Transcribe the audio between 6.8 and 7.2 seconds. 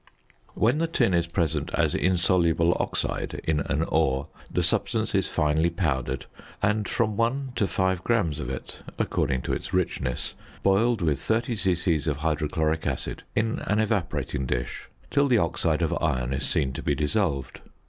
from